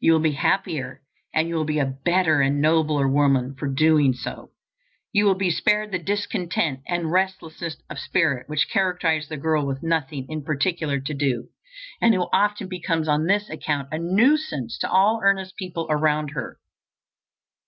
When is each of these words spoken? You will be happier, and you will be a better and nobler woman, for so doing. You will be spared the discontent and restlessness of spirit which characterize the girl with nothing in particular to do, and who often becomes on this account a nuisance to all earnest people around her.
You 0.00 0.10
will 0.12 0.18
be 0.18 0.32
happier, 0.32 1.02
and 1.32 1.48
you 1.48 1.54
will 1.54 1.64
be 1.64 1.78
a 1.78 1.86
better 2.04 2.40
and 2.40 2.60
nobler 2.60 3.06
woman, 3.06 3.54
for 3.54 3.68
so 3.68 3.74
doing. 3.74 4.12
You 5.12 5.24
will 5.24 5.36
be 5.36 5.50
spared 5.50 5.92
the 5.92 6.00
discontent 6.00 6.80
and 6.88 7.12
restlessness 7.12 7.76
of 7.88 8.00
spirit 8.00 8.48
which 8.48 8.68
characterize 8.68 9.28
the 9.28 9.36
girl 9.36 9.64
with 9.64 9.80
nothing 9.84 10.26
in 10.28 10.42
particular 10.42 10.98
to 10.98 11.14
do, 11.14 11.50
and 12.00 12.12
who 12.12 12.28
often 12.32 12.66
becomes 12.66 13.06
on 13.06 13.26
this 13.26 13.48
account 13.50 13.86
a 13.92 14.00
nuisance 14.00 14.78
to 14.78 14.90
all 14.90 15.20
earnest 15.22 15.56
people 15.56 15.86
around 15.90 16.30
her. 16.32 16.58